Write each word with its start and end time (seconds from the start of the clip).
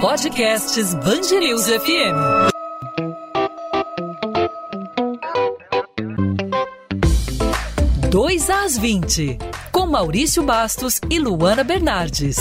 Podcasts 0.00 0.94
Bangerils 0.94 1.66
FM. 1.66 2.16
Dois 8.10 8.48
às 8.48 8.78
20, 8.78 9.36
com 9.70 9.86
Maurício 9.86 10.42
Bastos 10.42 11.02
e 11.10 11.18
Luana 11.18 11.62
Bernardes. 11.62 12.38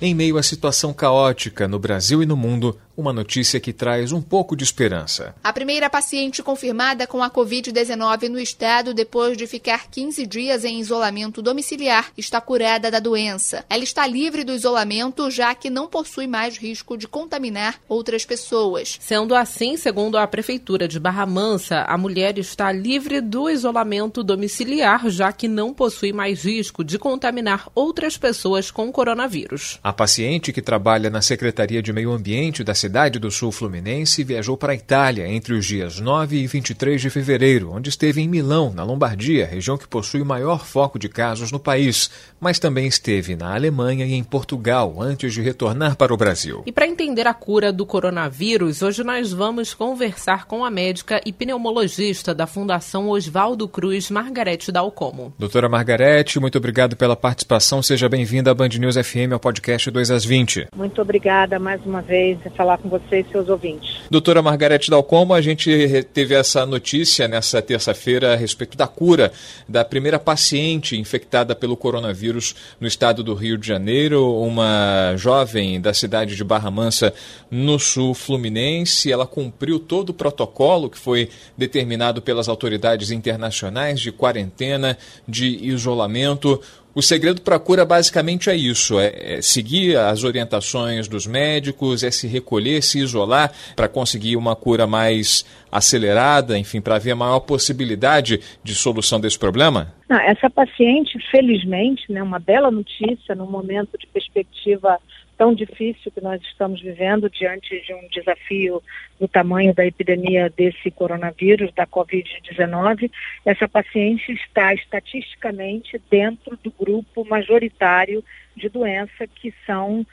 Em 0.00 0.14
meio 0.14 0.38
à 0.38 0.42
situação 0.42 0.90
caótica 0.94 1.68
no 1.68 1.78
Brasil 1.78 2.22
e 2.22 2.26
no 2.26 2.34
mundo, 2.36 2.78
uma 2.96 3.12
notícia 3.12 3.60
que 3.60 3.72
traz 3.72 4.12
um 4.12 4.20
pouco 4.20 4.56
de 4.56 4.64
esperança. 4.64 5.34
A 5.42 5.52
primeira 5.52 5.88
paciente 5.88 6.42
confirmada 6.42 7.06
com 7.06 7.22
a 7.22 7.30
Covid-19 7.30 8.28
no 8.28 8.38
estado, 8.38 8.94
depois 8.94 9.36
de 9.36 9.46
ficar 9.46 9.90
15 9.90 10.26
dias 10.26 10.64
em 10.64 10.80
isolamento 10.80 11.40
domiciliar, 11.40 12.10
está 12.16 12.40
curada 12.40 12.90
da 12.90 13.00
doença. 13.00 13.64
Ela 13.68 13.84
está 13.84 14.06
livre 14.06 14.44
do 14.44 14.52
isolamento, 14.52 15.30
já 15.30 15.54
que 15.54 15.70
não 15.70 15.86
possui 15.86 16.26
mais 16.26 16.56
risco 16.56 16.96
de 16.96 17.08
contaminar 17.08 17.80
outras 17.88 18.24
pessoas. 18.24 18.98
Sendo 19.00 19.34
assim, 19.34 19.76
segundo 19.76 20.18
a 20.18 20.26
Prefeitura 20.26 20.86
de 20.86 21.00
Barra 21.00 21.26
Mansa, 21.26 21.82
a 21.82 21.96
mulher 21.96 22.38
está 22.38 22.70
livre 22.70 23.20
do 23.20 23.48
isolamento 23.48 24.22
domiciliar, 24.22 25.08
já 25.08 25.32
que 25.32 25.48
não 25.48 25.72
possui 25.72 26.12
mais 26.12 26.44
risco 26.44 26.84
de 26.84 26.98
contaminar 26.98 27.68
outras 27.74 28.16
pessoas 28.16 28.70
com 28.70 28.92
coronavírus. 28.92 29.78
A 29.82 29.92
paciente 29.92 30.52
que 30.52 30.62
trabalha 30.62 31.10
na 31.10 31.22
Secretaria 31.22 31.82
de 31.82 31.92
Meio 31.92 32.12
Ambiente 32.12 32.62
da 32.62 32.74
cidade 32.82 33.20
do 33.20 33.30
sul 33.30 33.52
fluminense 33.52 34.24
viajou 34.24 34.56
para 34.56 34.72
a 34.72 34.74
Itália 34.74 35.28
entre 35.28 35.54
os 35.54 35.64
dias 35.64 36.00
9 36.00 36.36
e 36.36 36.48
23 36.48 37.00
de 37.00 37.10
fevereiro, 37.10 37.70
onde 37.72 37.88
esteve 37.88 38.20
em 38.20 38.26
Milão, 38.26 38.72
na 38.74 38.82
Lombardia, 38.82 39.46
região 39.46 39.78
que 39.78 39.86
possui 39.86 40.20
o 40.20 40.26
maior 40.26 40.66
foco 40.66 40.98
de 40.98 41.08
casos 41.08 41.52
no 41.52 41.60
país, 41.60 42.10
mas 42.40 42.58
também 42.58 42.88
esteve 42.88 43.36
na 43.36 43.54
Alemanha 43.54 44.04
e 44.04 44.14
em 44.14 44.24
Portugal 44.24 45.00
antes 45.00 45.32
de 45.32 45.40
retornar 45.40 45.94
para 45.94 46.12
o 46.12 46.16
Brasil. 46.16 46.64
E 46.66 46.72
para 46.72 46.88
entender 46.88 47.24
a 47.28 47.32
cura 47.32 47.72
do 47.72 47.86
coronavírus, 47.86 48.82
hoje 48.82 49.04
nós 49.04 49.32
vamos 49.32 49.72
conversar 49.72 50.46
com 50.46 50.64
a 50.64 50.70
médica 50.70 51.20
e 51.24 51.32
pneumologista 51.32 52.34
da 52.34 52.48
Fundação 52.48 53.10
Oswaldo 53.10 53.68
Cruz, 53.68 54.10
Margarete 54.10 54.72
Dalcomo. 54.72 55.32
Doutora 55.38 55.68
Margarete, 55.68 56.40
muito 56.40 56.58
obrigado 56.58 56.96
pela 56.96 57.14
participação. 57.14 57.80
Seja 57.80 58.08
bem-vinda 58.08 58.50
à 58.50 58.54
Band 58.54 58.70
News 58.70 58.96
FM, 58.96 59.34
ao 59.34 59.38
podcast 59.38 59.88
2 59.88 60.10
às 60.10 60.24
20. 60.24 60.66
Muito 60.74 61.00
obrigada 61.00 61.60
mais 61.60 61.80
uma 61.86 62.02
vez 62.02 62.40
falar 62.56 62.71
falar 62.72 62.78
com 62.78 62.88
você 62.88 63.20
e 63.20 63.24
seus 63.30 63.48
ouvintes. 63.48 64.00
Doutora 64.10 64.42
Margarete 64.42 64.90
Dalcomo, 64.90 65.34
a 65.34 65.40
gente 65.40 66.06
teve 66.12 66.34
essa 66.34 66.64
notícia 66.64 67.28
nessa 67.28 67.60
terça-feira 67.60 68.32
a 68.32 68.36
respeito 68.36 68.76
da 68.76 68.86
cura 68.86 69.32
da 69.68 69.84
primeira 69.84 70.18
paciente 70.18 70.98
infectada 70.98 71.54
pelo 71.54 71.76
coronavírus 71.76 72.54
no 72.80 72.86
estado 72.86 73.22
do 73.22 73.34
Rio 73.34 73.58
de 73.58 73.66
Janeiro, 73.66 74.36
uma 74.40 75.14
jovem 75.16 75.80
da 75.80 75.92
cidade 75.92 76.36
de 76.36 76.44
Barra 76.44 76.70
Mansa, 76.70 77.12
no 77.50 77.78
sul 77.78 78.14
fluminense. 78.14 79.12
Ela 79.12 79.26
cumpriu 79.26 79.78
todo 79.78 80.10
o 80.10 80.14
protocolo 80.14 80.88
que 80.88 80.98
foi 80.98 81.28
determinado 81.56 82.22
pelas 82.22 82.48
autoridades 82.48 83.10
internacionais 83.10 84.00
de 84.00 84.12
quarentena, 84.12 84.96
de 85.26 85.46
isolamento. 85.62 86.60
O 86.94 87.00
segredo 87.00 87.40
para 87.40 87.56
a 87.56 87.58
cura 87.58 87.84
basicamente 87.84 88.50
é 88.50 88.54
isso: 88.54 88.98
é, 89.00 89.36
é, 89.36 89.42
seguir 89.42 89.96
as 89.96 90.24
orientações 90.24 91.08
dos 91.08 91.26
médicos, 91.26 92.02
é 92.02 92.10
se 92.10 92.26
recolher, 92.26 92.82
se 92.82 92.98
isolar 92.98 93.50
para 93.74 93.88
conseguir 93.88 94.36
uma 94.36 94.54
cura 94.54 94.86
mais 94.86 95.44
acelerada, 95.70 96.58
enfim, 96.58 96.80
para 96.82 96.96
haver 96.96 97.14
maior 97.14 97.40
possibilidade 97.40 98.40
de 98.62 98.74
solução 98.74 99.18
desse 99.18 99.38
problema? 99.38 99.94
Não, 100.06 100.20
essa 100.20 100.50
paciente, 100.50 101.18
felizmente, 101.30 102.12
né, 102.12 102.22
uma 102.22 102.38
bela 102.38 102.70
notícia 102.70 103.34
no 103.34 103.46
momento 103.46 103.96
de 103.98 104.06
perspectiva 104.08 104.98
tão 105.42 105.52
difícil 105.52 106.12
que 106.12 106.20
nós 106.20 106.40
estamos 106.40 106.80
vivendo 106.80 107.28
diante 107.28 107.80
de 107.80 107.92
um 107.92 108.06
desafio 108.12 108.80
do 109.18 109.26
tamanho 109.26 109.74
da 109.74 109.84
epidemia 109.84 110.48
desse 110.48 110.88
coronavírus, 110.88 111.74
da 111.74 111.84
Covid-19, 111.84 113.10
essa 113.44 113.66
paciente 113.66 114.30
está 114.30 114.72
estatisticamente 114.72 116.00
dentro 116.08 116.56
do 116.62 116.70
grupo 116.70 117.24
majoritário 117.24 118.22
de 118.56 118.68
doença 118.68 119.26
que 119.26 119.52
são 119.66 120.02
uh, 120.02 120.06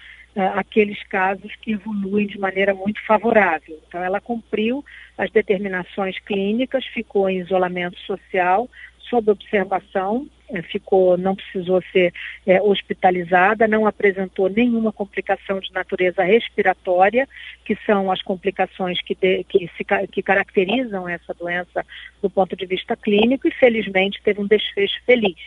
aqueles 0.56 1.04
casos 1.04 1.56
que 1.62 1.74
evoluem 1.74 2.26
de 2.26 2.40
maneira 2.40 2.74
muito 2.74 3.00
favorável. 3.06 3.80
Então, 3.88 4.04
ela 4.04 4.20
cumpriu 4.20 4.84
as 5.16 5.30
determinações 5.30 6.18
clínicas, 6.18 6.84
ficou 6.88 7.30
em 7.30 7.38
isolamento 7.38 8.00
social, 8.00 8.68
sob 9.10 9.32
observação, 9.32 10.28
é, 10.50 10.62
ficou, 10.62 11.18
não 11.18 11.36
precisou 11.36 11.82
ser 11.92 12.14
é, 12.46 12.62
hospitalizada, 12.62 13.68
não 13.68 13.86
apresentou 13.86 14.50
nenhuma 14.50 14.92
complicação 14.92 15.60
de 15.60 15.72
natureza 15.74 16.24
respiratória, 16.24 17.28
que 17.64 17.76
são 17.86 18.12
as 18.12 18.22
complicações 18.22 19.02
que, 19.02 19.16
de, 19.16 19.44
que, 19.44 19.70
se, 19.78 19.86
que 20.08 20.24
caracterizam 20.24 21.08
essa 21.08 21.34
doença 21.34 21.86
do 22.22 22.30
ponto 22.30 22.56
de 22.56 22.66
vista 22.66 22.96
clínico 22.96 23.48
e 23.48 23.52
felizmente 23.52 24.22
teve 24.24 24.42
um 24.42 24.48
desfecho 24.48 25.00
feliz. 25.06 25.38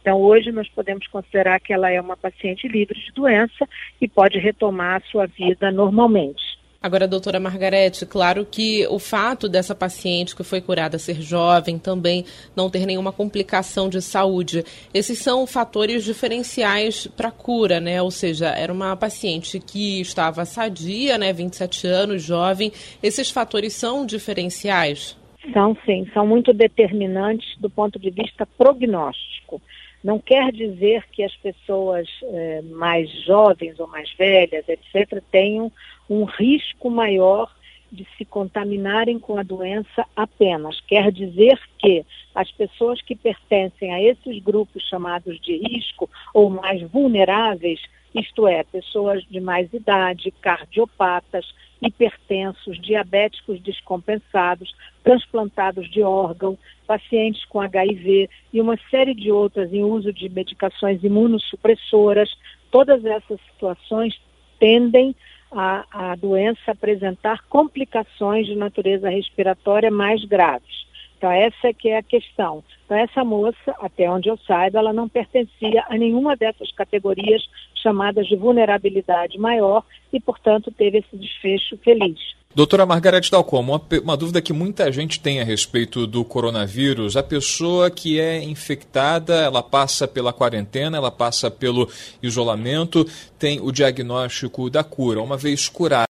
Então, 0.00 0.18
hoje 0.18 0.50
nós 0.50 0.68
podemos 0.68 1.06
considerar 1.08 1.60
que 1.60 1.72
ela 1.72 1.90
é 1.90 2.00
uma 2.00 2.16
paciente 2.16 2.66
livre 2.66 2.98
de 2.98 3.12
doença 3.12 3.68
e 4.00 4.08
pode 4.08 4.38
retomar 4.38 4.96
a 4.96 5.10
sua 5.10 5.26
vida 5.26 5.70
normalmente. 5.70 6.49
Agora, 6.82 7.06
doutora 7.06 7.38
Margarete, 7.38 8.06
claro 8.06 8.46
que 8.50 8.86
o 8.86 8.98
fato 8.98 9.50
dessa 9.50 9.74
paciente 9.74 10.34
que 10.34 10.42
foi 10.42 10.62
curada 10.62 10.98
ser 10.98 11.20
jovem, 11.20 11.78
também 11.78 12.24
não 12.56 12.70
ter 12.70 12.86
nenhuma 12.86 13.12
complicação 13.12 13.86
de 13.86 14.00
saúde, 14.00 14.64
esses 14.94 15.18
são 15.18 15.46
fatores 15.46 16.02
diferenciais 16.02 17.06
para 17.06 17.28
a 17.28 17.32
cura, 17.32 17.80
né? 17.80 18.00
Ou 18.00 18.10
seja, 18.10 18.48
era 18.48 18.72
uma 18.72 18.96
paciente 18.96 19.60
que 19.60 20.00
estava 20.00 20.46
sadia, 20.46 21.18
né, 21.18 21.34
27 21.34 21.86
anos, 21.86 22.22
jovem. 22.22 22.72
Esses 23.02 23.30
fatores 23.30 23.74
são 23.74 24.06
diferenciais? 24.06 25.18
São 25.52 25.76
sim, 25.84 26.06
são 26.14 26.26
muito 26.26 26.50
determinantes 26.54 27.58
do 27.58 27.68
ponto 27.68 27.98
de 27.98 28.08
vista 28.08 28.46
prognóstico. 28.56 29.60
Não 30.02 30.18
quer 30.18 30.50
dizer 30.50 31.04
que 31.12 31.22
as 31.22 31.36
pessoas 31.36 32.08
eh, 32.22 32.62
mais 32.70 33.10
jovens 33.26 33.78
ou 33.78 33.86
mais 33.86 34.10
velhas, 34.14 34.64
etc., 34.66 35.22
tenham 35.30 35.70
um 36.10 36.24
risco 36.24 36.90
maior 36.90 37.54
de 37.90 38.06
se 38.16 38.24
contaminarem 38.24 39.18
com 39.18 39.38
a 39.38 39.42
doença 39.42 40.06
apenas. 40.14 40.80
Quer 40.82 41.10
dizer 41.10 41.58
que 41.78 42.04
as 42.34 42.50
pessoas 42.52 43.00
que 43.00 43.16
pertencem 43.16 43.92
a 43.92 44.02
esses 44.02 44.38
grupos 44.42 44.82
chamados 44.82 45.40
de 45.40 45.56
risco 45.56 46.10
ou 46.34 46.50
mais 46.50 46.82
vulneráveis, 46.82 47.80
isto 48.14 48.46
é, 48.46 48.62
pessoas 48.64 49.24
de 49.24 49.40
mais 49.40 49.72
idade, 49.72 50.32
cardiopatas, 50.40 51.46
hipertensos, 51.80 52.80
diabéticos 52.80 53.60
descompensados, 53.60 54.74
transplantados 55.02 55.90
de 55.90 56.02
órgão, 56.02 56.58
pacientes 56.86 57.44
com 57.46 57.60
HIV 57.60 58.28
e 58.52 58.60
uma 58.60 58.76
série 58.90 59.14
de 59.14 59.30
outras 59.30 59.72
em 59.72 59.82
uso 59.82 60.12
de 60.12 60.28
medicações 60.28 61.02
imunossupressoras, 61.02 62.30
todas 62.70 63.04
essas 63.04 63.40
situações 63.52 64.20
tendem 64.58 65.16
a, 65.52 66.12
a 66.12 66.14
doença 66.16 66.72
apresentar 66.72 67.44
complicações 67.48 68.46
de 68.46 68.54
natureza 68.54 69.08
respiratória 69.08 69.90
mais 69.90 70.24
graves. 70.24 70.88
Então 71.16 71.30
essa 71.30 71.68
é 71.68 71.72
que 71.72 71.88
é 71.90 71.98
a 71.98 72.02
questão. 72.02 72.64
Então 72.86 72.96
essa 72.96 73.22
moça, 73.22 73.74
até 73.80 74.10
onde 74.10 74.28
eu 74.28 74.38
saiba, 74.38 74.78
ela 74.78 74.92
não 74.92 75.08
pertencia 75.08 75.84
a 75.88 75.96
nenhuma 75.98 76.34
dessas 76.34 76.72
categorias 76.72 77.42
chamadas 77.74 78.26
de 78.26 78.36
vulnerabilidade 78.36 79.38
maior 79.38 79.84
e, 80.12 80.18
portanto, 80.18 80.72
teve 80.72 80.98
esse 80.98 81.16
desfecho 81.16 81.76
feliz. 81.78 82.39
Doutora 82.52 82.84
Margarete 82.84 83.30
Dalcomo, 83.30 83.74
uma, 83.74 84.00
uma, 84.02 84.16
dúvida 84.16 84.42
que 84.42 84.52
muita 84.52 84.90
gente 84.90 85.20
tem 85.20 85.40
a 85.40 85.44
respeito 85.44 86.04
do 86.04 86.24
coronavírus. 86.24 87.16
A 87.16 87.22
pessoa 87.22 87.88
que 87.92 88.18
é 88.18 88.42
infectada, 88.42 89.34
ela 89.36 89.62
passa 89.62 90.08
pela 90.08 90.32
quarentena, 90.32 90.96
ela 90.96 91.12
passa 91.12 91.48
pelo 91.48 91.88
isolamento, 92.20 93.04
tem 93.38 93.60
o 93.60 93.70
diagnóstico 93.70 94.68
da 94.68 94.82
cura. 94.82 95.22
Uma 95.22 95.36
vez 95.36 95.68
curada, 95.68 96.10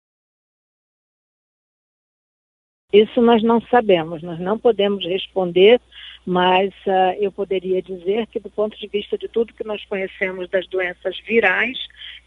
isso 2.93 3.19
nós 3.19 3.43
não 3.43 3.59
sabemos, 3.61 4.21
nós 4.21 4.39
não 4.39 4.57
podemos 4.57 5.03
responder, 5.05 5.81
mas 6.29 6.73
uh, 6.85 7.15
eu 7.21 7.31
poderia 7.31 7.81
dizer 7.81 8.27
que, 8.27 8.37
do 8.37 8.49
ponto 8.49 8.77
de 8.77 8.85
vista 8.85 9.17
de 9.17 9.29
tudo 9.29 9.53
que 9.53 9.63
nós 9.63 9.85
conhecemos 9.85 10.49
das 10.49 10.67
doenças 10.67 11.17
virais, 11.25 11.77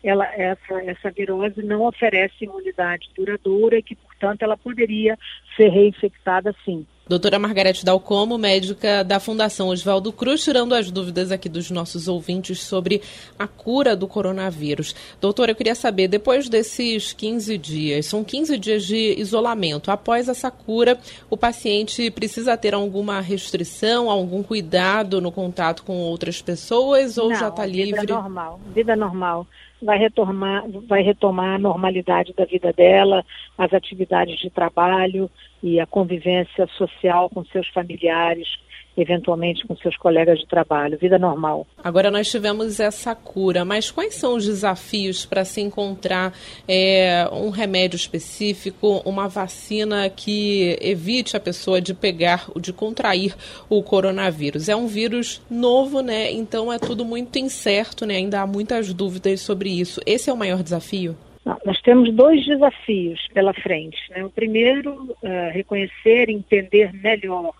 ela, 0.02 0.24
essa, 0.34 0.82
essa 0.86 1.10
virose 1.10 1.62
não 1.62 1.82
oferece 1.82 2.46
imunidade 2.46 3.10
duradoura 3.14 3.76
e 3.76 3.82
que, 3.82 3.94
portanto, 3.94 4.40
ela 4.40 4.56
poderia 4.56 5.18
ser 5.54 5.68
reinfectada 5.68 6.56
sim. 6.64 6.86
Doutora 7.10 7.40
Margarete 7.40 7.84
Dalcomo, 7.84 8.38
médica 8.38 9.02
da 9.02 9.18
Fundação 9.18 9.66
Oswaldo 9.66 10.12
Cruz, 10.12 10.44
tirando 10.44 10.76
as 10.76 10.92
dúvidas 10.92 11.32
aqui 11.32 11.48
dos 11.48 11.68
nossos 11.68 12.06
ouvintes 12.06 12.62
sobre 12.62 13.02
a 13.36 13.48
cura 13.48 13.96
do 13.96 14.06
coronavírus. 14.06 14.94
Doutora, 15.20 15.50
eu 15.50 15.56
queria 15.56 15.74
saber, 15.74 16.06
depois 16.06 16.48
desses 16.48 17.12
15 17.12 17.58
dias, 17.58 18.06
são 18.06 18.22
15 18.22 18.56
dias 18.56 18.84
de 18.84 19.16
isolamento, 19.18 19.90
após 19.90 20.28
essa 20.28 20.52
cura, 20.52 21.00
o 21.28 21.36
paciente 21.36 22.12
precisa 22.12 22.56
ter 22.56 22.74
alguma 22.74 23.20
restrição, 23.20 24.08
algum 24.08 24.40
cuidado 24.40 25.20
no 25.20 25.32
contato 25.32 25.82
com 25.82 25.96
outras 25.96 26.40
pessoas 26.40 27.18
ou 27.18 27.30
Não, 27.30 27.36
já 27.36 27.48
está 27.48 27.66
livre? 27.66 28.02
Vida 28.02 28.14
normal, 28.14 28.60
vida 28.72 28.94
normal 28.94 29.48
vai 29.82 29.98
retomar, 29.98 30.64
vai 30.86 31.02
retomar 31.02 31.54
a 31.54 31.58
normalidade 31.58 32.32
da 32.34 32.44
vida 32.44 32.72
dela, 32.72 33.24
as 33.56 33.72
atividades 33.72 34.38
de 34.38 34.50
trabalho 34.50 35.30
e 35.62 35.80
a 35.80 35.86
convivência 35.86 36.66
social 36.68 37.30
com 37.30 37.44
seus 37.44 37.68
familiares, 37.68 38.48
eventualmente 38.96 39.66
com 39.66 39.76
seus 39.76 39.96
colegas 39.96 40.38
de 40.38 40.46
trabalho, 40.46 40.98
vida 40.98 41.18
normal. 41.18 41.66
Agora 41.82 42.10
nós 42.10 42.30
tivemos 42.30 42.80
essa 42.80 43.14
cura, 43.14 43.64
mas 43.64 43.90
quais 43.90 44.14
são 44.14 44.36
os 44.36 44.46
desafios 44.46 45.24
para 45.24 45.44
se 45.44 45.60
encontrar 45.60 46.32
é, 46.68 47.28
um 47.32 47.50
remédio 47.50 47.96
específico, 47.96 49.02
uma 49.04 49.28
vacina 49.28 50.08
que 50.08 50.76
evite 50.80 51.36
a 51.36 51.40
pessoa 51.40 51.80
de 51.80 51.94
pegar, 51.94 52.46
de 52.56 52.72
contrair 52.72 53.34
o 53.68 53.82
coronavírus? 53.82 54.68
É 54.68 54.76
um 54.76 54.86
vírus 54.86 55.42
novo, 55.50 56.00
né? 56.00 56.30
Então 56.32 56.72
é 56.72 56.78
tudo 56.78 57.04
muito 57.04 57.38
incerto, 57.38 58.06
né? 58.06 58.16
Ainda 58.16 58.40
há 58.40 58.46
muitas 58.46 58.92
dúvidas 58.92 59.40
sobre 59.40 59.70
isso. 59.70 60.00
Esse 60.06 60.30
é 60.30 60.32
o 60.32 60.36
maior 60.36 60.62
desafio? 60.62 61.16
nós 61.64 61.80
temos 61.82 62.12
dois 62.14 62.44
desafios 62.46 63.26
pela 63.32 63.52
frente. 63.54 63.98
Né? 64.10 64.24
O 64.24 64.30
primeiro, 64.30 65.16
uh, 65.22 65.50
reconhecer, 65.52 66.28
entender 66.28 66.92
melhor 66.92 67.52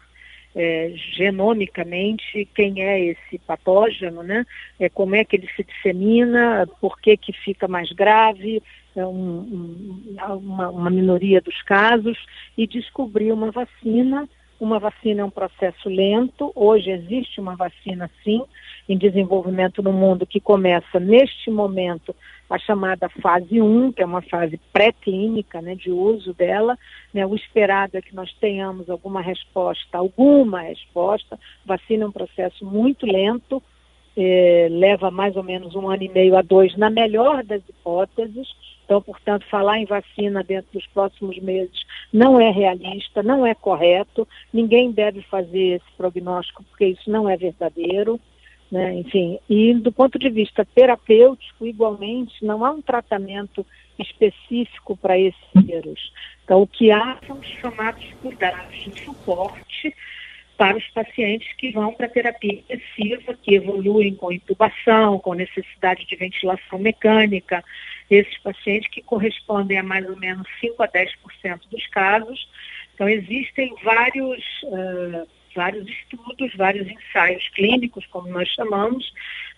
é, 0.54 0.92
genomicamente 1.14 2.48
quem 2.54 2.82
é 2.82 3.00
esse 3.00 3.38
patógeno, 3.46 4.22
né? 4.22 4.44
É, 4.78 4.88
como 4.88 5.14
é 5.14 5.24
que 5.24 5.36
ele 5.36 5.48
se 5.54 5.62
dissemina, 5.62 6.66
por 6.80 7.00
que, 7.00 7.16
que 7.16 7.32
fica 7.32 7.68
mais 7.68 7.90
grave, 7.92 8.62
é 8.96 9.06
um, 9.06 9.12
um, 9.12 10.16
uma, 10.36 10.68
uma 10.68 10.90
minoria 10.90 11.40
dos 11.40 11.62
casos, 11.62 12.18
e 12.56 12.66
descobrir 12.66 13.32
uma 13.32 13.50
vacina. 13.50 14.28
Uma 14.58 14.78
vacina 14.78 15.22
é 15.22 15.24
um 15.24 15.30
processo 15.30 15.88
lento, 15.88 16.52
hoje 16.54 16.90
existe 16.90 17.40
uma 17.40 17.56
vacina 17.56 18.10
sim, 18.22 18.42
em 18.86 18.98
desenvolvimento 18.98 19.82
no 19.82 19.90
mundo, 19.90 20.26
que 20.26 20.38
começa 20.38 21.00
neste 21.00 21.50
momento 21.50 22.14
a 22.50 22.58
chamada 22.58 23.08
fase 23.08 23.62
1, 23.62 23.92
que 23.92 24.02
é 24.02 24.06
uma 24.06 24.22
fase 24.22 24.58
pré-clínica 24.72 25.62
né, 25.62 25.76
de 25.76 25.90
uso 25.90 26.34
dela. 26.34 26.76
Né, 27.14 27.24
o 27.24 27.34
esperado 27.34 27.96
é 27.96 28.02
que 28.02 28.14
nós 28.14 28.32
tenhamos 28.40 28.90
alguma 28.90 29.20
resposta, 29.20 29.96
alguma 29.96 30.62
resposta. 30.62 31.38
Vacina 31.64 32.04
é 32.04 32.08
um 32.08 32.12
processo 32.12 32.66
muito 32.66 33.06
lento, 33.06 33.62
eh, 34.16 34.66
leva 34.68 35.10
mais 35.10 35.36
ou 35.36 35.44
menos 35.44 35.76
um 35.76 35.88
ano 35.88 36.02
e 36.02 36.08
meio 36.08 36.36
a 36.36 36.42
dois, 36.42 36.76
na 36.76 36.90
melhor 36.90 37.44
das 37.44 37.62
hipóteses. 37.68 38.48
Então, 38.84 39.00
portanto, 39.00 39.46
falar 39.48 39.78
em 39.78 39.84
vacina 39.84 40.42
dentro 40.42 40.72
dos 40.72 40.86
próximos 40.88 41.38
meses 41.38 41.86
não 42.12 42.40
é 42.40 42.50
realista, 42.50 43.22
não 43.22 43.46
é 43.46 43.54
correto. 43.54 44.26
Ninguém 44.52 44.90
deve 44.90 45.22
fazer 45.22 45.76
esse 45.76 45.92
prognóstico, 45.96 46.64
porque 46.64 46.86
isso 46.86 47.08
não 47.08 47.28
é 47.28 47.36
verdadeiro. 47.36 48.18
Né? 48.70 48.94
Enfim, 48.94 49.38
e 49.48 49.74
do 49.74 49.90
ponto 49.90 50.18
de 50.18 50.30
vista 50.30 50.64
terapêutico, 50.64 51.66
igualmente, 51.66 52.44
não 52.44 52.64
há 52.64 52.70
um 52.70 52.80
tratamento 52.80 53.66
específico 53.98 54.96
para 54.96 55.18
esse 55.18 55.36
vírus. 55.56 56.12
Então, 56.44 56.62
o 56.62 56.66
que 56.66 56.90
há 56.90 57.18
são 57.26 57.38
os 57.38 57.46
chamados 57.46 58.04
cuidados 58.22 58.76
de 58.76 59.00
suporte 59.00 59.94
para 60.56 60.76
os 60.76 60.86
pacientes 60.88 61.50
que 61.56 61.72
vão 61.72 61.92
para 61.92 62.08
terapia 62.08 62.52
intensiva, 62.52 63.34
que 63.34 63.54
evoluem 63.54 64.14
com 64.14 64.30
intubação, 64.30 65.18
com 65.18 65.34
necessidade 65.34 66.06
de 66.06 66.14
ventilação 66.16 66.78
mecânica. 66.78 67.64
Esses 68.08 68.36
pacientes 68.38 68.90
que 68.90 69.02
correspondem 69.02 69.78
a 69.78 69.82
mais 69.82 70.08
ou 70.08 70.16
menos 70.16 70.46
5 70.60 70.82
a 70.82 70.88
10% 70.88 71.60
dos 71.70 71.86
casos. 71.88 72.48
Então, 72.94 73.08
existem 73.08 73.74
vários. 73.82 74.44
Uh, 74.64 75.39
vários 75.54 75.88
estudos, 75.88 76.54
vários 76.56 76.88
ensaios 76.88 77.48
clínicos, 77.50 78.06
como 78.06 78.28
nós 78.28 78.48
chamamos, 78.48 79.12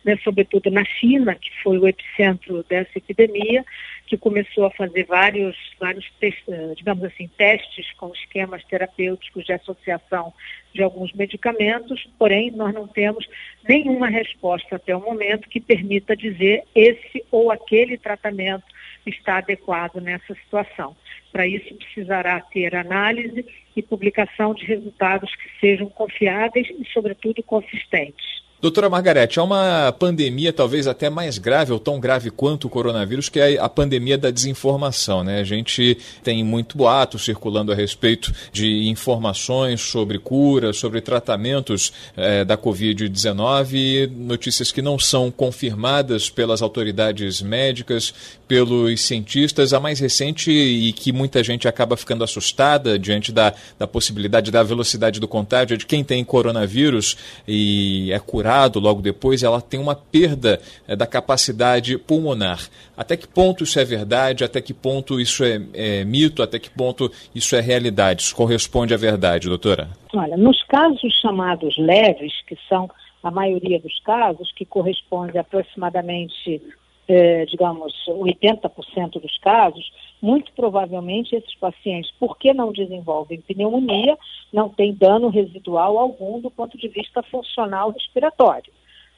né, 0.04 0.16
sobretudo 0.24 0.70
na 0.70 0.84
China, 0.84 1.34
que 1.34 1.50
foi 1.62 1.78
o 1.78 1.86
epicentro 1.86 2.64
dessa 2.68 2.96
epidemia, 2.96 3.64
que 4.06 4.16
começou 4.16 4.66
a 4.66 4.70
fazer 4.70 5.04
vários, 5.04 5.56
vários 5.80 6.04
eh, 6.20 6.74
digamos 6.76 7.04
assim, 7.04 7.28
testes 7.36 7.90
com 7.92 8.12
esquemas 8.12 8.64
terapêuticos 8.64 9.44
de 9.44 9.52
associação 9.52 10.34
de 10.74 10.82
alguns 10.82 11.12
medicamentos, 11.12 12.06
porém 12.18 12.50
nós 12.50 12.74
não 12.74 12.86
temos 12.86 13.26
nenhuma 13.68 14.08
resposta 14.08 14.76
até 14.76 14.94
o 14.94 15.00
momento 15.00 15.48
que 15.48 15.60
permita 15.60 16.16
dizer 16.16 16.64
esse 16.74 17.24
ou 17.30 17.50
aquele 17.50 17.96
tratamento 17.96 18.64
está 19.06 19.38
adequado 19.38 19.96
nessa 20.00 20.34
situação. 20.34 20.96
Para 21.32 21.46
isso, 21.46 21.74
precisará 21.74 22.40
ter 22.40 22.76
análise 22.76 23.46
e 23.74 23.82
publicação 23.82 24.52
de 24.54 24.66
resultados 24.66 25.34
que 25.34 25.48
sejam 25.58 25.88
confiáveis 25.88 26.68
e, 26.68 26.84
sobretudo, 26.92 27.42
consistentes. 27.42 28.41
Doutora 28.62 28.88
Margarete, 28.88 29.40
há 29.40 29.42
uma 29.42 29.92
pandemia 29.98 30.52
talvez 30.52 30.86
até 30.86 31.10
mais 31.10 31.36
grave, 31.36 31.72
ou 31.72 31.80
tão 31.80 31.98
grave 31.98 32.30
quanto 32.30 32.68
o 32.68 32.70
coronavírus, 32.70 33.28
que 33.28 33.40
é 33.40 33.58
a 33.58 33.68
pandemia 33.68 34.16
da 34.16 34.30
desinformação. 34.30 35.24
Né? 35.24 35.40
A 35.40 35.44
gente 35.44 35.98
tem 36.22 36.44
muito 36.44 36.78
boato 36.78 37.18
circulando 37.18 37.72
a 37.72 37.74
respeito 37.74 38.32
de 38.52 38.88
informações 38.88 39.80
sobre 39.80 40.16
cura, 40.16 40.72
sobre 40.72 41.00
tratamentos 41.00 41.92
eh, 42.16 42.44
da 42.44 42.56
Covid-19, 42.56 44.08
notícias 44.08 44.70
que 44.70 44.80
não 44.80 44.96
são 44.96 45.28
confirmadas 45.28 46.30
pelas 46.30 46.62
autoridades 46.62 47.42
médicas, 47.42 48.14
pelos 48.46 49.00
cientistas. 49.00 49.72
A 49.72 49.80
mais 49.80 49.98
recente 49.98 50.52
e 50.52 50.92
que 50.92 51.10
muita 51.10 51.42
gente 51.42 51.66
acaba 51.66 51.96
ficando 51.96 52.22
assustada 52.22 52.96
diante 52.96 53.32
da, 53.32 53.52
da 53.76 53.88
possibilidade 53.88 54.52
da 54.52 54.62
velocidade 54.62 55.18
do 55.18 55.26
contágio 55.26 55.74
é 55.74 55.76
de 55.76 55.84
quem 55.84 56.04
tem 56.04 56.22
coronavírus 56.22 57.16
e 57.48 58.12
é 58.12 58.20
curado 58.20 58.51
logo 58.80 59.00
depois, 59.00 59.42
ela 59.42 59.60
tem 59.60 59.78
uma 59.78 59.94
perda 59.94 60.60
é, 60.86 60.94
da 60.96 61.06
capacidade 61.06 61.96
pulmonar. 61.98 62.60
Até 62.96 63.16
que 63.16 63.26
ponto 63.26 63.64
isso 63.64 63.78
é 63.78 63.84
verdade? 63.84 64.44
Até 64.44 64.60
que 64.60 64.74
ponto 64.74 65.20
isso 65.20 65.44
é, 65.44 65.60
é 65.74 66.04
mito? 66.04 66.42
Até 66.42 66.58
que 66.58 66.70
ponto 66.70 67.10
isso 67.34 67.56
é 67.56 67.60
realidade? 67.60 68.22
Isso 68.22 68.36
corresponde 68.36 68.94
à 68.94 68.96
verdade, 68.96 69.48
doutora? 69.48 69.88
Olha, 70.14 70.36
nos 70.36 70.62
casos 70.64 71.12
chamados 71.20 71.76
leves, 71.78 72.32
que 72.46 72.56
são 72.68 72.90
a 73.22 73.30
maioria 73.30 73.78
dos 73.78 73.98
casos, 74.00 74.52
que 74.56 74.64
corresponde 74.64 75.38
aproximadamente 75.38 76.60
eh, 77.08 77.44
digamos, 77.46 77.92
80% 78.06 79.20
dos 79.20 79.36
casos, 79.38 79.92
muito 80.20 80.52
provavelmente 80.52 81.34
esses 81.34 81.54
pacientes, 81.56 82.12
porque 82.18 82.54
não 82.54 82.72
desenvolvem 82.72 83.40
pneumonia, 83.40 84.16
não 84.52 84.68
têm 84.68 84.94
dano 84.94 85.28
residual 85.28 85.98
algum 85.98 86.40
do 86.40 86.50
ponto 86.50 86.78
de 86.78 86.88
vista 86.88 87.22
funcional 87.24 87.90
respiratório. 87.90 88.72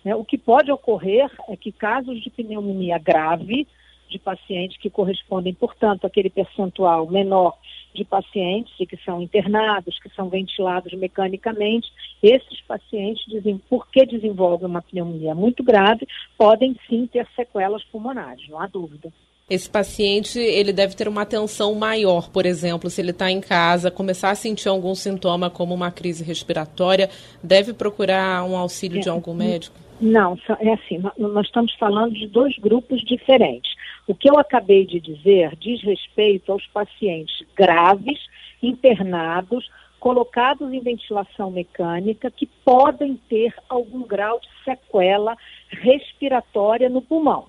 Né? 0.05 0.15
O 0.15 0.25
que 0.25 0.39
pode 0.39 0.71
ocorrer 0.73 1.31
é 1.49 1.57
que 1.57 1.73
casos 1.73 2.23
de 2.23 2.31
pneumonia 2.31 2.99
grave, 2.99 3.67
de 4.09 4.19
pacientes 4.19 4.77
que 4.77 4.91
correspondem, 4.91 5.53
portanto, 5.55 6.07
àquele 6.07 6.31
percentual 6.31 7.07
menor 7.07 7.55
de 7.95 8.05
pacientes 8.05 8.75
que 8.77 8.97
são 9.05 9.23
internados, 9.23 9.99
que 10.01 10.09
são 10.15 10.29
ventilados 10.29 10.93
mecanicamente, 10.95 11.91
esses 12.23 12.61
pacientes, 12.63 13.25
porque 13.69 14.05
desenvolvem 14.05 14.67
uma 14.67 14.83
pneumonia 14.83 15.35
muito 15.35 15.63
grave, 15.63 16.07
podem 16.37 16.77
sim 16.89 17.07
ter 17.07 17.27
sequelas 17.37 17.85
pulmonares, 17.85 18.49
não 18.49 18.61
há 18.61 18.67
dúvida. 18.67 19.13
Esse 19.49 19.69
paciente, 19.69 20.39
ele 20.39 20.73
deve 20.73 20.97
ter 20.97 21.07
uma 21.07 21.21
atenção 21.21 21.75
maior, 21.75 22.31
por 22.31 22.47
exemplo, 22.47 22.89
se 22.89 23.03
ele 23.03 23.11
está 23.11 23.31
em 23.31 23.43
casa, 23.43 23.91
começar 23.91 24.31
a 24.31 24.35
sentir 24.35 24.69
algum 24.69 24.95
sintoma 24.95 25.51
como 25.51 25.75
uma 25.75 25.91
crise 25.91 26.25
respiratória, 26.25 27.11
deve 27.43 27.75
procurar 27.75 28.43
um 28.45 28.57
auxílio 28.57 28.99
é, 28.99 29.01
de 29.03 29.09
algum 29.11 29.35
médico? 29.35 29.77
Não, 30.01 30.39
é 30.61 30.73
assim, 30.73 30.99
nós 31.19 31.47
estamos 31.47 31.75
falando 31.75 32.15
de 32.15 32.27
dois 32.27 32.57
grupos 32.59 33.03
diferentes. 33.03 33.74
O 34.07 34.15
que 34.15 34.29
eu 34.29 34.39
acabei 34.39 34.85
de 34.85 35.01
dizer 35.01 35.57
diz 35.57 35.83
respeito 35.83 36.53
aos 36.53 36.67
pacientes 36.67 37.47
graves, 37.57 38.21
internados, 38.63 39.71
colocados 39.99 40.71
em 40.71 40.81
ventilação 40.81 41.51
mecânica, 41.51 42.31
que 42.31 42.47
podem 42.65 43.17
ter 43.29 43.55
algum 43.67 44.03
grau 44.03 44.39
de 44.39 44.49
sequela 44.63 45.35
respiratória 45.71 46.91
no 46.91 47.01
pulmão. 47.01 47.47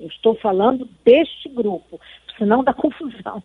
Eu 0.00 0.08
estou 0.08 0.34
falando 0.34 0.88
deste 1.04 1.48
grupo, 1.48 2.00
senão 2.36 2.64
dá 2.64 2.74
confusão. 2.74 3.40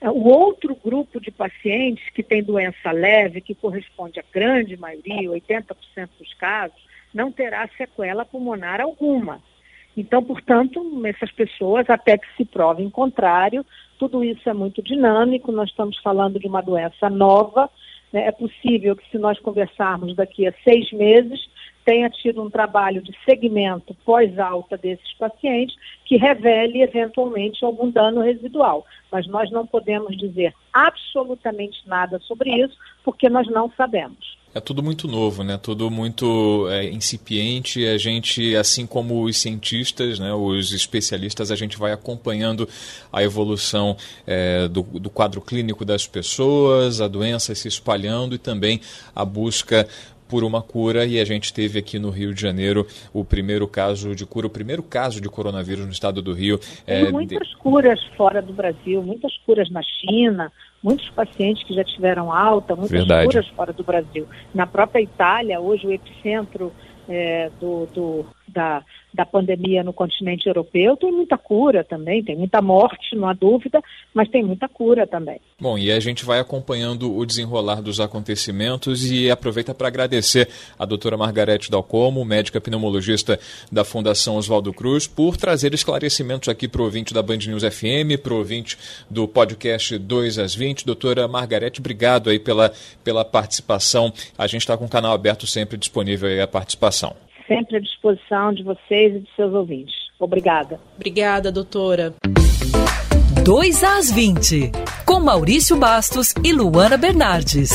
É, 0.00 0.08
o 0.08 0.26
outro 0.26 0.74
grupo 0.74 1.20
de 1.20 1.30
pacientes 1.30 2.08
que 2.14 2.22
tem 2.22 2.42
doença 2.42 2.90
leve, 2.90 3.42
que 3.42 3.54
corresponde 3.54 4.18
à 4.18 4.24
grande 4.32 4.74
maioria, 4.78 5.28
80% 5.28 6.08
dos 6.18 6.32
casos, 6.34 6.80
não 7.12 7.30
terá 7.30 7.68
sequela 7.76 8.24
pulmonar 8.24 8.80
alguma. 8.80 9.42
Então, 9.96 10.22
portanto, 10.22 10.80
essas 11.04 11.32
pessoas, 11.32 11.88
até 11.90 12.16
que 12.16 12.26
se 12.36 12.44
prove 12.44 12.82
em 12.82 12.90
contrário, 12.90 13.64
tudo 13.98 14.24
isso 14.24 14.48
é 14.48 14.54
muito 14.54 14.82
dinâmico, 14.82 15.52
nós 15.52 15.68
estamos 15.68 15.98
falando 15.98 16.38
de 16.38 16.46
uma 16.46 16.62
doença 16.62 17.10
nova, 17.10 17.68
né? 18.12 18.26
é 18.26 18.32
possível 18.32 18.96
que 18.96 19.08
se 19.10 19.18
nós 19.18 19.38
conversarmos 19.40 20.14
daqui 20.16 20.46
a 20.46 20.54
seis 20.64 20.90
meses, 20.92 21.40
tenha 21.84 22.08
tido 22.10 22.42
um 22.42 22.50
trabalho 22.50 23.02
de 23.02 23.12
segmento 23.24 23.94
pós-alta 24.04 24.76
desses 24.76 25.12
pacientes 25.14 25.74
que 26.04 26.16
revele 26.16 26.82
eventualmente 26.82 27.64
algum 27.64 27.90
dano 27.90 28.20
residual. 28.20 28.86
Mas 29.10 29.26
nós 29.26 29.50
não 29.50 29.66
podemos 29.66 30.16
dizer 30.16 30.54
absolutamente 30.72 31.86
nada 31.88 32.18
sobre 32.20 32.50
isso, 32.50 32.76
porque 33.02 33.28
nós 33.28 33.48
não 33.48 33.70
sabemos. 33.72 34.38
É 34.52 34.58
tudo 34.58 34.82
muito 34.82 35.06
novo, 35.06 35.44
né? 35.44 35.56
Tudo 35.56 35.88
muito 35.90 36.68
é, 36.70 36.84
incipiente. 36.90 37.86
A 37.86 37.96
gente, 37.96 38.56
assim 38.56 38.84
como 38.84 39.22
os 39.22 39.36
cientistas, 39.36 40.18
né, 40.18 40.32
os 40.34 40.72
especialistas, 40.72 41.52
a 41.52 41.56
gente 41.56 41.78
vai 41.78 41.92
acompanhando 41.92 42.68
a 43.12 43.22
evolução 43.22 43.96
é, 44.26 44.66
do, 44.66 44.82
do 44.82 45.08
quadro 45.08 45.40
clínico 45.40 45.84
das 45.84 46.06
pessoas, 46.06 47.00
a 47.00 47.06
doença 47.06 47.54
se 47.54 47.68
espalhando 47.68 48.34
e 48.34 48.38
também 48.38 48.80
a 49.14 49.24
busca 49.24 49.86
por 50.28 50.44
uma 50.44 50.62
cura 50.62 51.04
e 51.04 51.18
a 51.18 51.24
gente 51.24 51.52
teve 51.52 51.80
aqui 51.80 51.98
no 51.98 52.08
Rio 52.08 52.32
de 52.32 52.40
Janeiro 52.40 52.86
o 53.12 53.24
primeiro 53.24 53.66
caso 53.66 54.14
de 54.14 54.24
cura, 54.24 54.46
o 54.46 54.50
primeiro 54.50 54.82
caso 54.82 55.20
de 55.20 55.28
coronavírus 55.28 55.84
no 55.84 55.92
estado 55.92 56.22
do 56.22 56.32
Rio. 56.32 56.58
É, 56.86 57.10
muitas 57.10 57.48
de... 57.48 57.56
curas 57.56 58.00
fora 58.16 58.40
do 58.40 58.52
Brasil, 58.52 59.02
muitas 59.02 59.36
curas 59.44 59.68
na 59.70 59.82
China, 59.82 60.52
muitos 60.82 61.08
pacientes 61.10 61.62
que 61.64 61.74
já 61.74 61.84
tiveram 61.84 62.32
alta, 62.32 62.74
muitas 62.74 62.90
Verdade. 62.90 63.26
curas 63.26 63.48
fora 63.48 63.72
do 63.72 63.82
Brasil. 63.84 64.26
Na 64.54 64.66
própria 64.66 65.02
Itália, 65.02 65.60
hoje 65.60 65.86
o 65.86 65.92
epicentro 65.92 66.72
é, 67.08 67.50
do, 67.60 67.86
do, 67.86 68.26
da, 68.52 68.84
da 69.12 69.26
pandemia 69.26 69.82
no 69.82 69.92
continente 69.92 70.46
europeu, 70.46 70.96
tem 70.96 71.10
muita 71.10 71.36
cura 71.36 71.82
também, 71.82 72.22
tem 72.22 72.36
muita 72.36 72.62
morte, 72.62 73.16
não 73.16 73.28
há 73.28 73.32
dúvida, 73.32 73.82
mas 74.14 74.28
tem 74.28 74.44
muita 74.44 74.68
cura 74.68 75.06
também. 75.06 75.40
Bom, 75.60 75.76
e 75.76 75.90
a 75.90 75.98
gente 75.98 76.24
vai 76.24 76.38
acompanhando 76.38 77.14
o 77.14 77.26
desenrolar 77.26 77.82
dos 77.82 78.00
acontecimentos 78.00 79.10
e 79.10 79.30
aproveita 79.30 79.74
para 79.74 79.88
agradecer 79.88 80.48
a 80.78 80.84
doutora 80.84 81.16
Margarete 81.16 81.70
Dalcomo, 81.70 82.24
médica 82.24 82.60
pneumologista 82.60 83.38
da 83.70 83.84
Fundação 83.84 84.36
Oswaldo 84.36 84.72
Cruz, 84.72 85.06
por 85.06 85.36
trazer 85.36 85.74
esclarecimentos 85.74 86.48
aqui 86.48 86.68
para 86.68 86.80
o 86.80 86.84
ouvinte 86.84 87.12
da 87.12 87.22
Band 87.22 87.38
News 87.38 87.62
FM, 87.62 88.20
para 88.22 88.34
o 88.34 88.38
ouvinte 88.38 88.78
do 89.08 89.26
podcast 89.26 89.98
2 89.98 90.38
às 90.38 90.54
20. 90.54 90.86
Doutora 90.86 91.26
Margarete, 91.26 91.80
obrigado 91.80 92.30
aí 92.30 92.38
pela, 92.38 92.72
pela 93.02 93.24
participação. 93.24 94.12
A 94.38 94.46
gente 94.46 94.62
está 94.62 94.76
com 94.76 94.84
o 94.84 94.88
canal 94.88 95.12
aberto 95.12 95.46
sempre 95.46 95.76
disponível 95.76 96.28
aí 96.28 96.40
a 96.40 96.46
participação 96.46 97.14
sempre 97.50 97.78
à 97.78 97.80
disposição 97.80 98.52
de 98.52 98.62
vocês 98.62 99.16
e 99.16 99.18
de 99.18 99.28
seus 99.34 99.52
ouvintes. 99.52 99.94
Obrigada. 100.20 100.78
Obrigada, 100.94 101.50
doutora. 101.50 102.14
2 103.44 103.82
às 103.82 104.12
20, 104.12 104.70
com 105.04 105.18
Maurício 105.18 105.76
Bastos 105.76 106.32
e 106.44 106.52
Luana 106.52 106.96
Bernardes. 106.96 107.70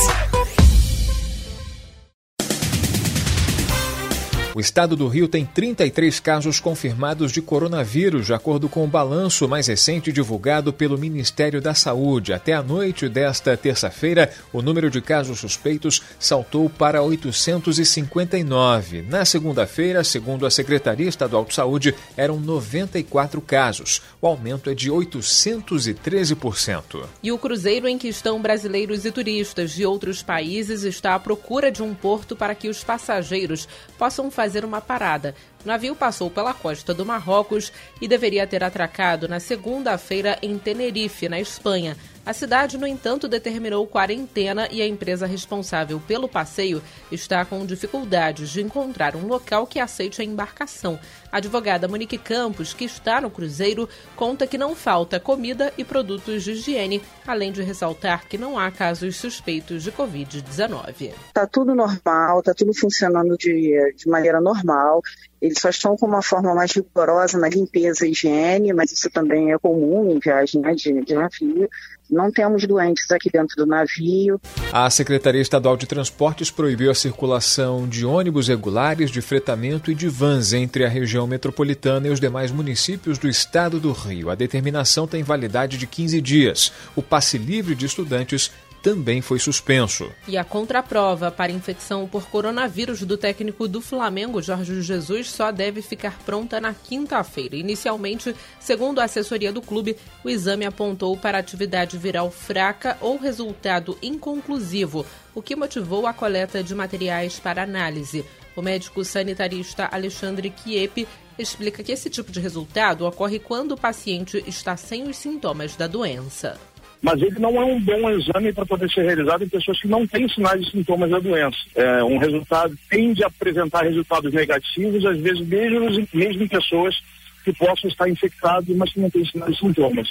O 4.55 4.59
estado 4.61 4.95
do 4.95 5.07
Rio 5.09 5.27
tem 5.27 5.45
33 5.45 6.21
casos 6.21 6.61
confirmados 6.61 7.33
de 7.33 7.41
coronavírus, 7.41 8.27
de 8.27 8.33
acordo 8.33 8.69
com 8.69 8.85
o 8.85 8.87
balanço 8.87 9.49
mais 9.49 9.67
recente 9.67 10.13
divulgado 10.13 10.71
pelo 10.71 10.97
Ministério 10.97 11.59
da 11.59 11.73
Saúde. 11.73 12.31
Até 12.31 12.53
a 12.53 12.63
noite 12.63 13.09
desta 13.09 13.57
terça-feira, 13.57 14.31
o 14.53 14.61
número 14.61 14.89
de 14.89 15.01
casos 15.01 15.39
suspeitos 15.39 16.01
saltou 16.17 16.69
para 16.69 17.03
859. 17.03 19.01
Na 19.01 19.25
segunda-feira, 19.25 20.05
segundo 20.05 20.45
a 20.45 20.49
Secretaria 20.49 21.09
Estadual 21.09 21.43
de 21.43 21.53
Saúde, 21.53 21.93
eram 22.15 22.39
94 22.39 23.41
casos. 23.41 24.01
O 24.21 24.27
aumento 24.27 24.69
é 24.69 24.73
de 24.73 24.89
813%. 24.89 27.03
E 27.21 27.29
o 27.29 27.37
cruzeiro 27.37 27.89
em 27.89 27.97
que 27.97 28.07
estão 28.07 28.41
brasileiros 28.41 29.03
e 29.03 29.11
turistas 29.11 29.71
de 29.71 29.85
outros 29.85 30.23
países 30.23 30.83
está 30.83 31.13
à 31.13 31.19
procura 31.19 31.69
de 31.69 31.83
um 31.83 31.93
porto 31.93 32.37
para 32.37 32.55
que 32.55 32.69
os 32.69 32.85
passageiros 32.85 33.67
possam 33.97 34.31
fazer 34.31 34.44
fazer 34.45 34.63
uma 34.63 34.79
parada. 34.79 35.33
O 35.65 35.67
navio 35.67 35.95
passou 35.95 36.29
pela 36.29 36.53
costa 36.53 36.93
do 36.93 37.03
Marrocos 37.03 37.73
e 37.99 38.07
deveria 38.07 38.45
ter 38.45 38.63
atracado 38.63 39.27
na 39.27 39.39
segunda-feira 39.39 40.37
em 40.39 40.59
Tenerife, 40.59 41.27
na 41.27 41.39
Espanha. 41.39 41.97
A 42.23 42.33
cidade, 42.33 42.75
no 42.75 42.87
entanto, 42.87 43.27
determinou 43.27 43.85
quarentena 43.85 44.67
e 44.71 44.81
a 44.81 44.87
empresa 44.87 45.27
responsável 45.27 46.01
pelo 46.07 46.27
passeio 46.27 46.81
está 47.11 47.45
com 47.45 47.63
dificuldades 47.63 48.49
de 48.49 48.63
encontrar 48.63 49.15
um 49.15 49.27
local 49.27 49.67
que 49.67 49.79
aceite 49.79 50.21
a 50.21 50.25
embarcação. 50.25 50.99
A 51.31 51.37
advogada 51.37 51.87
Monique 51.87 52.17
Campos, 52.17 52.73
que 52.73 52.85
está 52.85 53.21
no 53.21 53.29
cruzeiro, 53.29 53.87
conta 54.15 54.47
que 54.47 54.57
não 54.57 54.75
falta 54.75 55.19
comida 55.19 55.71
e 55.77 55.83
produtos 55.83 56.43
de 56.43 56.53
higiene, 56.53 57.01
além 57.27 57.51
de 57.51 57.61
ressaltar 57.61 58.27
que 58.27 58.39
não 58.39 58.57
há 58.57 58.71
casos 58.71 59.17
suspeitos 59.17 59.83
de 59.83 59.91
Covid-19. 59.91 61.13
Está 61.27 61.45
tudo 61.45 61.75
normal, 61.75 62.39
está 62.39 62.55
tudo 62.55 62.73
funcionando 62.73 63.37
de, 63.37 63.93
de 63.95 64.09
maneira 64.09 64.41
normal. 64.41 65.03
Eles 65.45 65.59
só 65.59 65.69
estão 65.69 65.95
com 65.95 66.07
uma 66.07 66.23
forma 66.23 66.55
mais 66.55 66.71
rigorosa 66.71 67.37
na 67.37 67.47
limpeza 67.47 68.07
e 68.07 68.09
higiene, 68.09 68.73
mas 68.73 68.91
isso 68.91 69.11
também 69.11 69.53
é 69.53 69.59
comum 69.59 70.09
em 70.09 70.17
viagem 70.17 70.59
né, 70.59 70.73
de, 70.73 71.05
de 71.05 71.13
navio. 71.13 71.69
Não 72.09 72.31
temos 72.31 72.65
doentes 72.65 73.11
aqui 73.11 73.29
dentro 73.31 73.55
do 73.55 73.65
navio. 73.67 74.41
A 74.71 74.89
Secretaria 74.89 75.41
Estadual 75.41 75.77
de 75.77 75.85
Transportes 75.85 76.49
proibiu 76.49 76.89
a 76.89 76.95
circulação 76.95 77.87
de 77.87 78.05
ônibus 78.05 78.47
regulares, 78.47 79.11
de 79.11 79.21
fretamento 79.21 79.91
e 79.91 79.95
de 79.95 80.07
vans 80.07 80.51
entre 80.51 80.83
a 80.83 80.89
região 80.89 81.27
metropolitana 81.27 82.07
e 82.07 82.11
os 82.11 82.19
demais 82.19 82.51
municípios 82.51 83.19
do 83.19 83.27
estado 83.27 83.79
do 83.79 83.91
Rio. 83.91 84.31
A 84.31 84.35
determinação 84.35 85.07
tem 85.07 85.21
validade 85.21 85.77
de 85.77 85.85
15 85.85 86.21
dias. 86.21 86.71
O 86.95 87.03
passe 87.03 87.37
livre 87.37 87.75
de 87.75 87.85
estudantes 87.85 88.51
também 88.85 89.19
foi 89.19 89.39
suspenso. 89.39 90.11
E 90.27 90.37
a 90.37 90.43
contraprova 90.43 91.31
para 91.31 91.51
infecção 91.51 92.07
por 92.07 92.27
coronavírus 92.29 93.01
do 93.01 93.17
técnico 93.17 93.67
do 93.67 93.81
Flamengo, 93.81 94.43
Jorge 94.43 94.79
Jesus, 94.79 95.31
só 95.31 95.51
deve 95.51 95.81
ficar 95.81 96.19
pronta 96.19 96.61
na 96.61 96.71
quinta-feira. 96.71 97.55
Inicialmente, 97.55 98.35
segundo 98.59 98.99
a 98.99 99.05
assessoria 99.05 99.51
do 99.51 99.59
clube, 99.59 99.97
o 100.23 100.29
exame 100.29 100.65
apontou 100.65 101.17
para 101.17 101.39
atividade 101.39 101.97
viral 101.97 102.29
fraca 102.29 102.95
ou 103.01 103.17
resultado 103.17 103.97
inconclusivo, 104.03 105.03
o 105.33 105.41
que 105.41 105.55
motivou 105.55 106.05
a 106.05 106.13
coleta 106.13 106.61
de 106.61 106.75
materiais 106.75 107.39
para 107.39 107.63
análise. 107.63 108.23
O 108.55 108.61
médico 108.61 109.03
sanitarista 109.03 109.89
Alexandre 109.91 110.51
Kiepe 110.51 111.07
explica 111.39 111.81
que 111.81 111.91
esse 111.91 112.07
tipo 112.07 112.31
de 112.31 112.39
resultado 112.39 113.03
ocorre 113.07 113.39
quando 113.39 113.71
o 113.71 113.77
paciente 113.77 114.43
está 114.45 114.77
sem 114.77 115.09
os 115.09 115.17
sintomas 115.17 115.75
da 115.75 115.87
doença 115.87 116.55
mas 117.01 117.21
ele 117.21 117.39
não 117.39 117.55
é 117.61 117.65
um 117.65 117.79
bom 117.79 118.09
exame 118.09 118.51
para 118.51 118.65
poder 118.65 118.89
ser 118.89 119.03
realizado 119.03 119.43
em 119.43 119.49
pessoas 119.49 119.79
que 119.79 119.87
não 119.87 120.07
têm 120.07 120.27
sinais 120.27 120.61
e 120.61 120.71
sintomas 120.71 121.09
da 121.09 121.19
doença. 121.19 121.57
É, 121.75 122.03
um 122.03 122.17
resultado 122.17 122.75
tende 122.89 123.23
a 123.23 123.27
apresentar 123.27 123.83
resultados 123.83 124.33
negativos, 124.33 125.05
às 125.05 125.17
vezes 125.19 125.47
mesmo, 125.47 126.07
mesmo 126.13 126.43
em 126.43 126.47
pessoas 126.47 126.95
que 127.43 127.53
possam 127.53 127.89
estar 127.89 128.09
infectadas, 128.09 128.75
mas 128.75 128.91
que 128.91 128.99
não 128.99 129.09
têm 129.09 129.25
sinais 129.25 129.55
e 129.55 129.59
sintomas. 129.59 130.09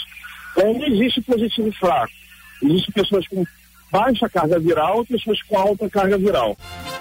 Então, 0.53 0.73
não 0.73 0.87
existe 0.87 1.21
positivo 1.23 1.73
fraco. 1.73 2.13
Existem 2.63 2.93
pessoas 2.95 3.27
com 3.29 3.45
baixa 3.95 4.29
carga 4.29 4.59
viral 4.59 5.03
e 5.03 5.07
pessoas 5.07 5.41
com 5.43 5.57
alta 5.57 5.89
carga 5.89 6.19
viral. 6.19 6.57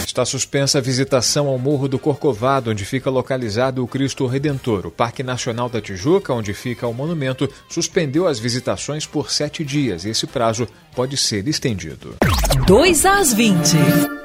Está 0.05 0.23
suspensa 0.23 0.77
a 0.77 0.81
visitação 0.81 1.47
ao 1.47 1.57
Morro 1.57 1.87
do 1.87 1.97
Corcovado, 1.97 2.69
onde 2.69 2.85
fica 2.85 3.09
localizado 3.09 3.83
o 3.83 3.87
Cristo 3.87 4.27
Redentor. 4.27 4.85
O 4.85 4.91
Parque 4.91 5.23
Nacional 5.23 5.67
da 5.69 5.81
Tijuca, 5.81 6.31
onde 6.31 6.53
fica 6.53 6.85
o 6.87 6.93
monumento, 6.93 7.49
suspendeu 7.67 8.27
as 8.27 8.37
visitações 8.37 9.07
por 9.07 9.31
sete 9.31 9.65
dias. 9.65 10.05
Esse 10.05 10.27
prazo 10.27 10.67
pode 10.95 11.17
ser 11.17 11.47
estendido. 11.47 12.15
2 12.67 13.05
às 13.07 13.33
20. 13.33 14.22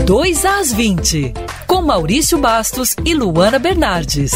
2 0.06 0.46
às 0.46 0.72
20, 0.72 1.34
com 1.66 1.82
Maurício 1.82 2.38
Bastos 2.38 2.96
e 3.06 3.13
Luana 3.13 3.58
Bernardes. 3.58 4.34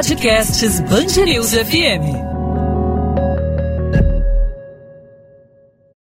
Podcasts 0.00 0.80
Bangerils 0.88 1.52
FM. 1.52 2.29